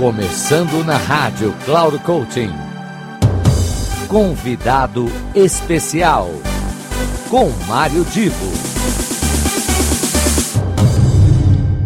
[0.00, 2.50] Começando na rádio Cloud Coaching.
[4.08, 6.30] Convidado especial
[7.28, 9.09] com Mário Divo.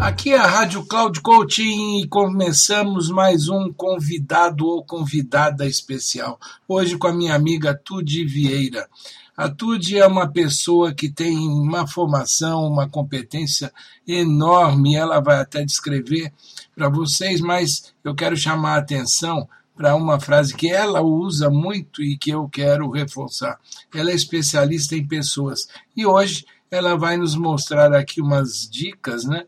[0.04, 6.38] Aqui é a Rádio Cloud Coaching e começamos mais um convidado ou convidada especial.
[6.68, 8.86] Hoje com a minha amiga Tudy Vieira.
[9.34, 13.72] A Tudy é uma pessoa que tem uma formação, uma competência
[14.06, 16.30] enorme, ela vai até descrever
[16.76, 22.02] para vocês, mas eu quero chamar a atenção para uma frase que ela usa muito
[22.02, 23.58] e que eu quero reforçar.
[23.92, 29.46] Ela é especialista em pessoas e hoje ela vai nos mostrar aqui umas dicas, né?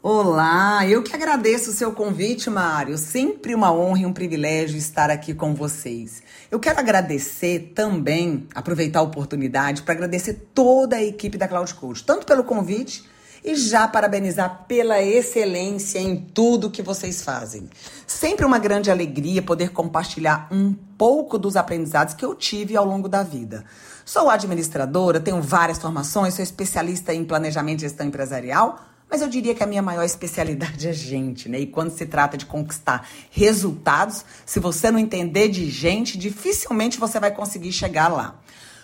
[0.00, 2.96] Olá, eu que agradeço o seu convite, Mário.
[2.96, 6.22] Sempre uma honra e um privilégio estar aqui com vocês.
[6.48, 12.04] Eu quero agradecer também, aproveitar a oportunidade para agradecer toda a equipe da Cloud Coach,
[12.04, 13.02] tanto pelo convite
[13.44, 17.68] e já parabenizar pela excelência em tudo que vocês fazem.
[18.06, 23.08] Sempre uma grande alegria poder compartilhar um pouco dos aprendizados que eu tive ao longo
[23.08, 23.64] da vida.
[24.04, 29.54] Sou administradora, tenho várias formações, sou especialista em planejamento e gestão empresarial mas eu diria
[29.54, 31.60] que a minha maior especialidade é gente, né?
[31.60, 37.18] E quando se trata de conquistar resultados, se você não entender de gente, dificilmente você
[37.18, 38.38] vai conseguir chegar lá.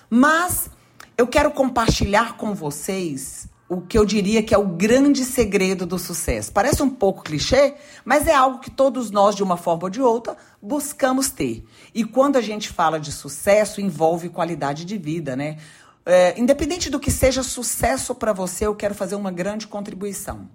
[0.08, 0.70] Mas
[1.17, 5.98] eu quero compartilhar com vocês o que eu diria que é o grande segredo do
[5.98, 6.52] sucesso.
[6.52, 10.02] Parece um pouco clichê, mas é algo que todos nós, de uma forma ou de
[10.02, 11.64] outra, buscamos ter.
[11.95, 15.58] E quando a gente fala de sucesso, envolve qualidade de vida, né?
[16.07, 20.49] É, independente do que seja sucesso para você, eu quero fazer uma grande contribuição.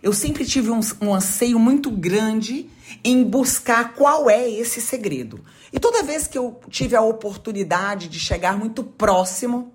[0.00, 2.68] Eu sempre tive um, um, anseio muito grande
[3.02, 5.44] em buscar qual é esse segredo.
[5.72, 9.72] E toda vez que eu tive a oportunidade de chegar muito próximo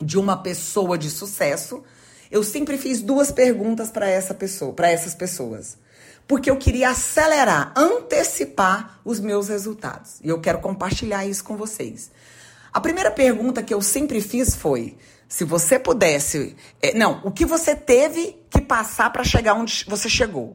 [0.00, 1.82] de uma pessoa de sucesso,
[2.30, 5.78] eu sempre fiz duas perguntas para essa pessoa, para essas pessoas.
[6.26, 10.20] Porque eu queria acelerar, antecipar os meus resultados.
[10.22, 12.10] E eu quero compartilhar isso com vocês.
[12.76, 16.54] A primeira pergunta que eu sempre fiz foi: se você pudesse.
[16.94, 20.54] Não, o que você teve que passar para chegar onde você chegou?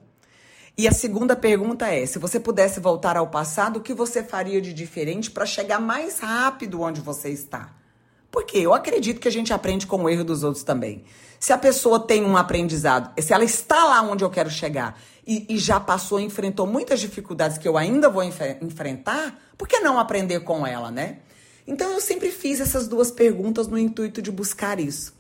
[0.77, 4.61] E a segunda pergunta é: se você pudesse voltar ao passado, o que você faria
[4.61, 7.73] de diferente para chegar mais rápido onde você está?
[8.29, 11.03] Porque eu acredito que a gente aprende com o erro dos outros também.
[11.39, 14.95] Se a pessoa tem um aprendizado, se ela está lá onde eu quero chegar
[15.25, 19.79] e, e já passou, enfrentou muitas dificuldades que eu ainda vou enf enfrentar, por que
[19.79, 21.17] não aprender com ela, né?
[21.65, 25.13] Então eu sempre fiz essas duas perguntas no intuito de buscar isso.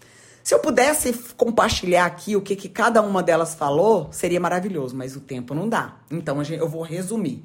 [0.43, 5.15] Se eu pudesse compartilhar aqui o que, que cada uma delas falou, seria maravilhoso, mas
[5.15, 5.97] o tempo não dá.
[6.09, 7.43] Então eu vou resumir.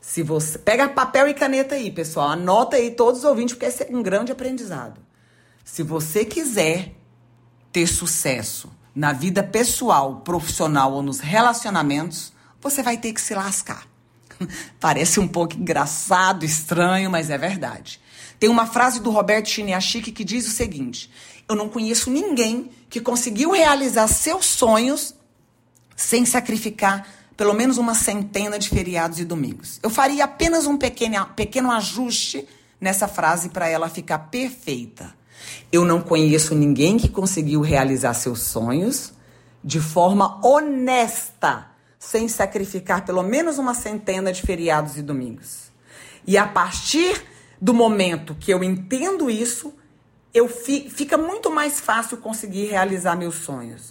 [0.00, 3.94] Se você pega papel e caneta aí, pessoal, anota aí todos os ouvintes porque é
[3.94, 5.00] um grande aprendizado.
[5.62, 6.94] Se você quiser
[7.70, 13.89] ter sucesso na vida pessoal, profissional ou nos relacionamentos, você vai ter que se lascar.
[14.80, 18.00] Parece um pouco engraçado, estranho, mas é verdade.
[18.38, 21.10] Tem uma frase do Roberto Chiniachik que diz o seguinte:
[21.48, 25.14] Eu não conheço ninguém que conseguiu realizar seus sonhos
[25.94, 27.06] sem sacrificar
[27.36, 29.80] pelo menos uma centena de feriados e domingos.
[29.82, 32.46] Eu faria apenas um pequeno, pequeno ajuste
[32.78, 35.14] nessa frase para ela ficar perfeita.
[35.72, 39.12] Eu não conheço ninguém que conseguiu realizar seus sonhos
[39.62, 41.69] de forma honesta,
[42.00, 45.70] sem sacrificar pelo menos uma centena de feriados e domingos.
[46.26, 47.22] E a partir
[47.60, 49.74] do momento que eu entendo isso,
[50.32, 53.90] eu fi, fica muito mais fácil conseguir realizar meus sonhos.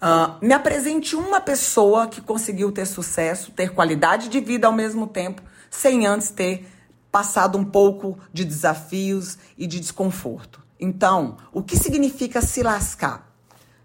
[0.00, 5.06] Uh, me apresente uma pessoa que conseguiu ter sucesso, ter qualidade de vida ao mesmo
[5.06, 6.66] tempo, sem antes ter
[7.12, 10.62] passado um pouco de desafios e de desconforto.
[10.80, 13.30] Então, o que significa se lascar?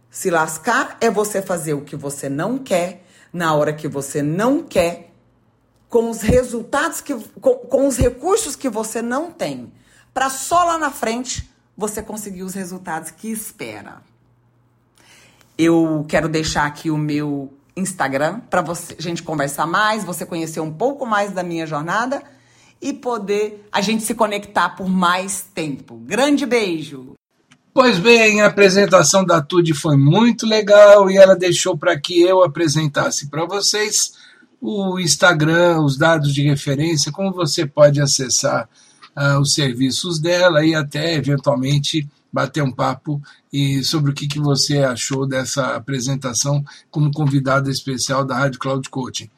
[0.09, 4.63] Se lascar é você fazer o que você não quer, na hora que você não
[4.63, 5.11] quer
[5.89, 9.71] com os resultados que com, com os recursos que você não tem,
[10.13, 14.01] para só lá na frente você conseguir os resultados que espera.
[15.57, 20.59] Eu quero deixar aqui o meu Instagram para você a gente conversar mais, você conhecer
[20.59, 22.23] um pouco mais da minha jornada
[22.81, 25.96] e poder a gente se conectar por mais tempo.
[25.97, 27.13] Grande beijo.
[27.79, 32.44] Pois bem, a apresentação da Tude foi muito legal e ela deixou para que eu
[32.44, 34.14] apresentasse para vocês
[34.59, 38.68] o Instagram, os dados de referência, como você pode acessar
[39.16, 43.22] uh, os serviços dela e até eventualmente bater um papo
[43.53, 48.90] e sobre o que, que você achou dessa apresentação como convidada especial da Rádio Cloud
[48.90, 49.29] Coaching.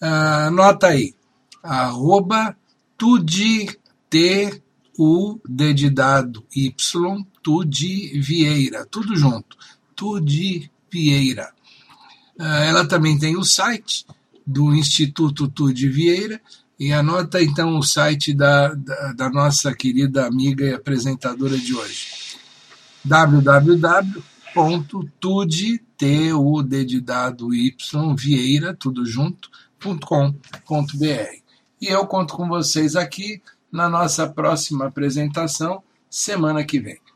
[0.00, 1.14] Uh, anota aí,
[1.62, 2.56] arroba
[2.96, 3.68] Tudi,
[4.08, 4.62] T,
[4.98, 9.56] U, D de dado, Y, Tudi Vieira, tudo junto,
[9.94, 11.54] Tudi Vieira.
[12.36, 14.04] Uh, ela também tem o site
[14.44, 16.40] do Instituto Tude Vieira
[16.76, 22.08] e anota então o site da, da, da nossa querida amiga e apresentadora de hoje.
[23.04, 24.18] www.tude
[25.96, 27.04] t u d de
[28.16, 29.48] vieira tudo junto
[29.80, 30.34] .com.br
[31.80, 33.40] e eu conto com vocês aqui
[33.70, 36.98] na nossa próxima apresentação semana que vem